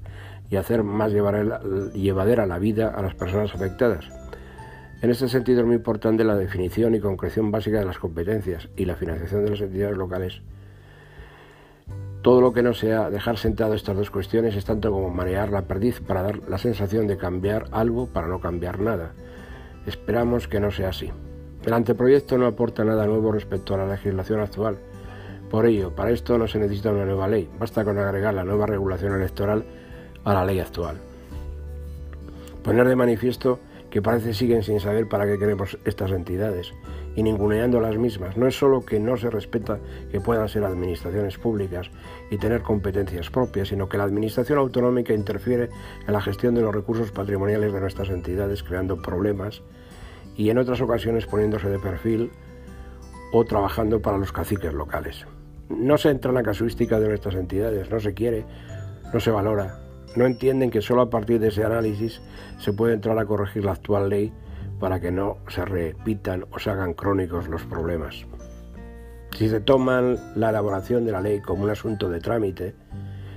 y 0.50 0.56
hacer 0.56 0.82
más 0.82 1.12
llevadera 1.12 2.46
la 2.46 2.58
vida 2.58 2.88
a 2.88 3.02
las 3.02 3.14
personas 3.14 3.54
afectadas. 3.54 4.04
En 5.02 5.10
este 5.10 5.28
sentido 5.28 5.60
es 5.60 5.66
muy 5.66 5.76
importante 5.76 6.24
la 6.24 6.36
definición 6.36 6.94
y 6.94 7.00
concreción 7.00 7.50
básica 7.50 7.78
de 7.78 7.84
las 7.84 7.98
competencias 7.98 8.68
y 8.76 8.84
la 8.84 8.96
financiación 8.96 9.44
de 9.44 9.50
las 9.50 9.60
entidades 9.60 9.96
locales. 9.96 10.42
Todo 12.22 12.40
lo 12.40 12.52
que 12.52 12.62
no 12.62 12.74
sea 12.74 13.10
dejar 13.10 13.36
sentado 13.36 13.74
estas 13.74 13.96
dos 13.96 14.10
cuestiones 14.10 14.56
es 14.56 14.64
tanto 14.64 14.90
como 14.90 15.10
marear 15.10 15.50
la 15.50 15.62
perdiz 15.62 16.00
para 16.00 16.22
dar 16.22 16.48
la 16.48 16.58
sensación 16.58 17.06
de 17.06 17.18
cambiar 17.18 17.66
algo 17.70 18.08
para 18.08 18.26
no 18.26 18.40
cambiar 18.40 18.80
nada. 18.80 19.12
Esperamos 19.86 20.48
que 20.48 20.58
no 20.58 20.72
sea 20.72 20.88
así. 20.88 21.12
El 21.66 21.72
anteproyecto 21.72 22.38
no 22.38 22.46
aporta 22.46 22.84
nada 22.84 23.08
nuevo 23.08 23.32
respecto 23.32 23.74
a 23.74 23.78
la 23.78 23.88
legislación 23.88 24.38
actual. 24.38 24.78
Por 25.50 25.66
ello, 25.66 25.92
para 25.92 26.12
esto 26.12 26.38
no 26.38 26.46
se 26.46 26.60
necesita 26.60 26.92
una 26.92 27.04
nueva 27.04 27.26
ley, 27.26 27.50
basta 27.58 27.84
con 27.84 27.98
agregar 27.98 28.34
la 28.34 28.44
nueva 28.44 28.66
regulación 28.66 29.14
electoral 29.14 29.64
a 30.22 30.32
la 30.32 30.44
ley 30.44 30.60
actual. 30.60 30.96
Poner 32.62 32.86
de 32.86 32.94
manifiesto 32.94 33.58
que 33.90 34.00
parece 34.00 34.32
siguen 34.32 34.62
sin 34.62 34.78
saber 34.78 35.08
para 35.08 35.26
qué 35.26 35.40
queremos 35.40 35.76
estas 35.84 36.12
entidades 36.12 36.72
y 37.16 37.24
ninguneando 37.24 37.80
las 37.80 37.96
mismas. 37.96 38.36
No 38.36 38.46
es 38.46 38.56
solo 38.56 38.84
que 38.84 39.00
no 39.00 39.16
se 39.16 39.28
respeta 39.28 39.80
que 40.12 40.20
puedan 40.20 40.48
ser 40.48 40.62
administraciones 40.62 41.36
públicas 41.36 41.90
y 42.30 42.38
tener 42.38 42.62
competencias 42.62 43.28
propias, 43.28 43.68
sino 43.68 43.88
que 43.88 43.98
la 43.98 44.04
administración 44.04 44.60
autonómica 44.60 45.14
interfiere 45.14 45.70
en 46.06 46.12
la 46.12 46.20
gestión 46.20 46.54
de 46.54 46.62
los 46.62 46.74
recursos 46.74 47.10
patrimoniales 47.10 47.72
de 47.72 47.80
nuestras 47.80 48.10
entidades, 48.10 48.62
creando 48.62 49.02
problemas 49.02 49.62
y 50.36 50.50
en 50.50 50.58
otras 50.58 50.80
ocasiones 50.80 51.26
poniéndose 51.26 51.68
de 51.68 51.78
perfil 51.78 52.30
o 53.32 53.44
trabajando 53.44 54.00
para 54.00 54.18
los 54.18 54.32
caciques 54.32 54.72
locales. 54.72 55.26
No 55.68 55.98
se 55.98 56.10
entra 56.10 56.30
en 56.30 56.36
la 56.36 56.42
casuística 56.42 57.00
de 57.00 57.08
nuestras 57.08 57.34
entidades, 57.34 57.90
no 57.90 57.98
se 57.98 58.14
quiere, 58.14 58.44
no 59.12 59.20
se 59.20 59.30
valora, 59.30 59.80
no 60.14 60.26
entienden 60.26 60.70
que 60.70 60.82
solo 60.82 61.02
a 61.02 61.10
partir 61.10 61.40
de 61.40 61.48
ese 61.48 61.64
análisis 61.64 62.22
se 62.58 62.72
puede 62.72 62.94
entrar 62.94 63.18
a 63.18 63.26
corregir 63.26 63.64
la 63.64 63.72
actual 63.72 64.08
ley 64.08 64.32
para 64.78 65.00
que 65.00 65.10
no 65.10 65.38
se 65.48 65.64
repitan 65.64 66.44
o 66.50 66.58
se 66.58 66.70
hagan 66.70 66.94
crónicos 66.94 67.48
los 67.48 67.64
problemas. 67.64 68.26
Si 69.32 69.48
se 69.48 69.60
toman 69.60 70.16
la 70.34 70.50
elaboración 70.50 71.04
de 71.04 71.12
la 71.12 71.20
ley 71.20 71.40
como 71.40 71.64
un 71.64 71.70
asunto 71.70 72.08
de 72.08 72.20
trámite, 72.20 72.74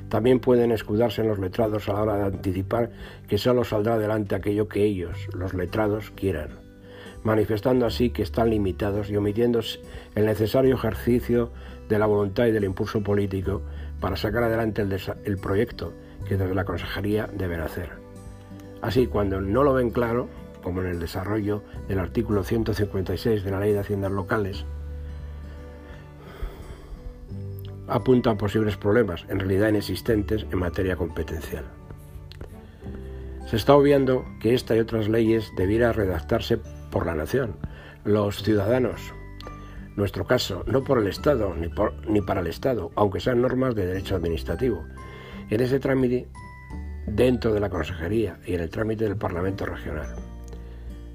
También 0.10 0.40
pueden 0.40 0.72
escudarse 0.72 1.22
en 1.22 1.28
los 1.28 1.38
letrados 1.38 1.88
a 1.88 1.94
la 1.94 2.02
hora 2.02 2.16
de 2.16 2.26
anticipar 2.26 2.90
que 3.28 3.38
solo 3.38 3.64
saldrá 3.64 3.94
adelante 3.94 4.34
aquello 4.34 4.68
que 4.68 4.84
ellos, 4.84 5.28
los 5.34 5.54
letrados, 5.54 6.10
quieran, 6.16 6.50
manifestando 7.24 7.86
así 7.86 8.10
que 8.10 8.24
están 8.24 8.50
limitados 8.50 9.10
y 9.10 9.18
omitiendo 9.18 9.60
el 10.16 10.26
necesario 10.26 10.76
ejercicio 10.76 11.52
de 11.88 12.00
la 12.00 12.06
voluntad 12.06 12.46
y 12.46 12.52
del 12.52 12.64
impulso 12.64 13.02
político 13.02 13.62
para 14.00 14.16
sacar 14.16 14.44
adelante 14.44 14.82
el, 14.82 15.38
proyecto 15.38 15.94
que 16.28 16.38
desde 16.38 16.56
la 16.56 16.66
consejería 16.66 17.28
deben 17.34 17.62
hacer. 17.62 17.90
Así, 18.82 19.08
cuando 19.08 19.42
no 19.42 19.64
lo 19.64 19.74
ven 19.74 19.90
claro, 19.90 20.30
como 20.64 20.82
en 20.82 20.88
el 20.88 21.00
desarrollo 21.00 21.64
del 21.88 22.00
artículo 22.00 22.44
156 22.44 23.44
de 23.44 23.52
la 23.52 23.60
Ley 23.60 23.74
de 23.74 23.80
Haciendas 23.80 24.12
Locales, 24.12 24.66
apunta 27.88 28.32
a 28.32 28.38
posibles 28.38 28.78
problemas, 28.78 29.26
en 29.30 29.40
realidad 29.40 29.70
inexistentes, 29.70 30.46
en 30.52 30.60
materia 30.60 30.96
competencial. 30.96 31.66
Se 33.48 33.56
está 33.56 33.76
obviando 33.76 34.26
que 34.40 34.54
esta 34.54 34.76
y 34.76 34.80
otras 34.80 35.10
leyes 35.10 35.52
debiera 35.58 35.92
redactarse 35.92 36.60
por 36.90 37.06
la 37.06 37.16
nación, 37.16 37.56
los 38.04 38.44
ciudadanos. 38.44 39.14
Nuestro 39.96 40.26
caso, 40.26 40.64
no 40.68 40.84
por 40.84 41.00
el 41.00 41.08
Estado 41.08 41.54
ni, 42.08 42.22
para 42.22 42.42
el 42.42 42.48
Estado, 42.48 42.92
aunque 42.96 43.20
sean 43.20 43.42
normas 43.42 43.76
de 43.76 43.86
derecho 43.86 44.16
administrativo. 44.16 44.86
En 45.50 45.62
ese 45.62 45.80
trámite, 45.80 46.28
dentro 47.06 47.54
de 47.54 47.60
la 47.60 47.70
Consejería 47.70 48.40
y 48.46 48.54
en 48.54 48.62
el 48.62 48.70
trámite 48.70 49.04
del 49.04 49.18
Parlamento 49.18 49.66
Regional. 49.66 50.16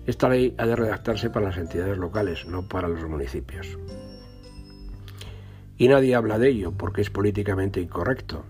Esta 0.07 0.29
ley 0.29 0.55
ha 0.59 0.67
de 0.67 0.77
redactarse 0.77 1.31
para 1.31 1.47
las 1.47 1.57
entidades 1.57 1.97
locales, 1.97 2.47
no 2.47 2.69
para 2.69 2.89
los 2.89 3.09
municipios. 3.09 3.79
Y 5.79 5.89
nadie 5.89 6.15
habla 6.15 6.39
de 6.39 6.51
ello 6.51 6.73
porque 6.73 7.01
es 7.01 7.11
políticamente 7.11 7.81
incorrecto. 7.81 8.45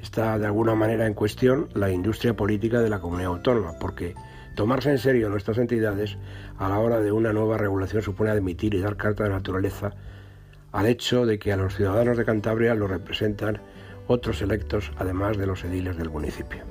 Está 0.00 0.38
de 0.38 0.46
alguna 0.46 0.74
manera 0.74 1.06
en 1.06 1.14
cuestión 1.14 1.68
la 1.74 1.90
industria 1.90 2.34
política 2.34 2.80
de 2.80 2.88
la 2.88 3.00
comunidad 3.00 3.32
autónoma, 3.32 3.74
porque 3.78 4.14
tomarse 4.56 4.90
en 4.90 4.98
serio 4.98 5.28
nuestras 5.28 5.58
entidades 5.58 6.16
a 6.58 6.68
la 6.68 6.80
hora 6.80 7.00
de 7.00 7.12
una 7.12 7.32
nueva 7.32 7.58
regulación 7.58 8.02
supone 8.02 8.30
admitir 8.30 8.74
y 8.74 8.80
dar 8.80 8.96
carta 8.96 9.22
de 9.22 9.30
naturaleza 9.30 9.92
al 10.72 10.86
hecho 10.86 11.26
de 11.26 11.38
que 11.38 11.52
a 11.52 11.56
los 11.56 11.76
ciudadanos 11.76 12.16
de 12.16 12.24
Cantabria 12.24 12.74
lo 12.74 12.88
representan 12.88 13.60
otros 14.08 14.42
electos 14.42 14.90
además 14.96 15.36
de 15.36 15.46
los 15.46 15.62
ediles 15.64 15.96
del 15.96 16.10
municipio. 16.10 16.64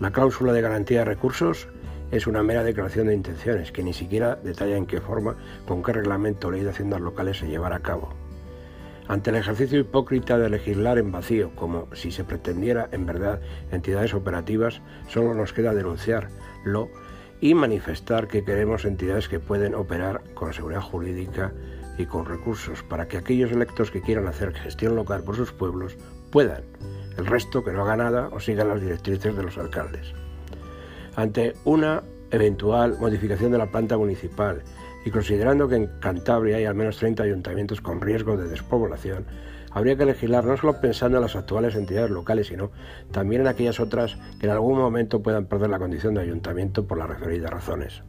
La 0.00 0.12
cláusula 0.12 0.52
de 0.52 0.62
garantía 0.62 1.00
de 1.00 1.04
recursos 1.06 1.68
es 2.10 2.26
una 2.26 2.42
mera 2.42 2.62
declaración 2.62 3.08
de 3.08 3.14
intenciones 3.14 3.72
que 3.72 3.82
ni 3.82 3.92
siquiera 3.92 4.36
detalla 4.36 4.76
en 4.76 4.86
qué 4.86 5.00
forma, 5.00 5.36
con 5.66 5.82
qué 5.82 5.92
reglamento 5.92 6.48
o 6.48 6.50
ley 6.52 6.62
de 6.62 6.70
haciendas 6.70 7.00
locales 7.00 7.38
se 7.38 7.48
llevará 7.48 7.76
a 7.76 7.82
cabo. 7.82 8.21
Ante 9.08 9.30
el 9.30 9.36
ejercicio 9.36 9.80
hipócrita 9.80 10.38
de 10.38 10.48
legislar 10.48 10.98
en 10.98 11.10
vacío, 11.10 11.50
como 11.56 11.88
si 11.94 12.12
se 12.12 12.24
pretendiera 12.24 12.88
en 12.92 13.04
verdad 13.04 13.40
entidades 13.70 14.14
operativas, 14.14 14.80
solo 15.08 15.34
nos 15.34 15.52
queda 15.52 15.74
denunciarlo 15.74 16.88
y 17.40 17.54
manifestar 17.54 18.28
que 18.28 18.44
queremos 18.44 18.84
entidades 18.84 19.28
que 19.28 19.40
pueden 19.40 19.74
operar 19.74 20.22
con 20.34 20.52
seguridad 20.52 20.80
jurídica 20.80 21.52
y 21.98 22.06
con 22.06 22.24
recursos 22.24 22.82
para 22.84 23.08
que 23.08 23.18
aquellos 23.18 23.50
electos 23.50 23.90
que 23.90 24.00
quieran 24.00 24.28
hacer 24.28 24.54
gestión 24.54 24.94
local 24.94 25.24
por 25.24 25.36
sus 25.36 25.52
pueblos 25.52 25.96
puedan. 26.30 26.62
El 27.18 27.26
resto 27.26 27.64
que 27.64 27.72
no 27.72 27.82
haga 27.82 27.96
nada 27.96 28.28
o 28.32 28.40
sigan 28.40 28.68
las 28.68 28.80
directrices 28.80 29.36
de 29.36 29.42
los 29.42 29.58
alcaldes. 29.58 30.14
Ante 31.16 31.54
una 31.64 32.02
eventual 32.30 32.96
modificación 32.98 33.52
de 33.52 33.58
la 33.58 33.70
planta 33.70 33.98
municipal 33.98 34.62
y 35.04 35.10
considerando 35.10 35.68
que 35.68 35.76
en 35.76 35.86
Cantabria 36.00 36.56
hay 36.56 36.64
al 36.64 36.74
menos 36.74 36.98
30 36.98 37.22
ayuntamientos 37.22 37.80
con 37.80 38.00
riesgo 38.00 38.36
de 38.36 38.48
despoblación, 38.48 39.26
habría 39.70 39.96
que 39.96 40.04
legislar 40.04 40.44
no 40.44 40.56
solo 40.56 40.80
pensando 40.80 41.18
en 41.18 41.22
las 41.22 41.36
actuales 41.36 41.74
entidades 41.74 42.10
locales, 42.10 42.48
sino 42.48 42.70
también 43.10 43.42
en 43.42 43.48
aquellas 43.48 43.80
otras 43.80 44.16
que 44.38 44.46
en 44.46 44.52
algún 44.52 44.78
momento 44.78 45.22
puedan 45.22 45.46
perder 45.46 45.70
la 45.70 45.78
condición 45.78 46.14
de 46.14 46.22
ayuntamiento 46.22 46.86
por 46.86 46.98
las 46.98 47.08
referidas 47.08 47.50
razones. 47.50 48.02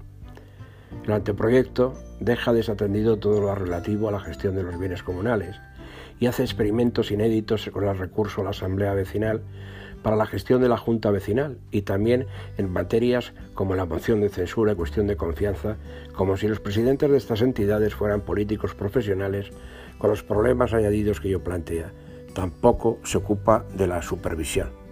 El 1.05 1.12
anteproyecto 1.12 1.95
deja 2.19 2.53
desatendido 2.53 3.17
todo 3.17 3.41
lo 3.41 3.56
relativo 3.56 4.08
a 4.08 4.12
la 4.12 4.19
gestión 4.19 4.56
de 4.56 4.63
los 4.63 4.79
bienes 4.79 5.03
comunales 5.03 5.60
y 6.19 6.27
hace 6.27 6.43
experimentos 6.43 7.12
inéditos 7.12 7.69
con 7.73 7.86
el 7.86 7.97
recurso 7.97 8.41
a 8.41 8.43
la 8.45 8.49
Asamblea 8.51 8.93
Vecinal 8.93 9.41
para 10.03 10.15
la 10.15 10.27
gestión 10.27 10.61
de 10.61 10.69
la 10.69 10.77
Junta 10.77 11.09
Vecinal 11.09 11.57
y 11.71 11.81
también 11.81 12.27
en 12.57 12.71
materias 12.71 13.33
como 13.55 13.75
la 13.75 13.85
moción 13.85 14.21
de 14.21 14.29
censura 14.29 14.75
cuestión 14.75 15.07
de 15.07 15.17
confianza, 15.17 15.77
como 16.13 16.37
si 16.37 16.47
los 16.47 16.59
presidentes 16.59 17.09
de 17.09 17.17
estas 17.17 17.41
entidades 17.41 17.95
fueran 17.95 18.21
políticos 18.21 18.75
profesionales 18.75 19.49
con 19.97 20.09
los 20.09 20.23
problemas 20.23 20.73
añadidos 20.73 21.19
que 21.19 21.29
yo 21.29 21.43
plantea. 21.43 21.91
Tampoco 22.35 22.99
se 23.03 23.17
ocupa 23.17 23.65
de 23.73 23.87
la 23.87 24.01
supervisión. 24.01 24.83